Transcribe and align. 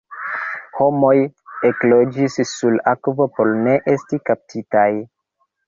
Homoj 0.79 1.11
ekloĝis 1.69 2.39
sur 2.53 2.81
akvo 2.95 3.29
por 3.37 3.55
ne 3.69 3.79
esti 3.95 4.23
kaptitaj. 4.33 4.91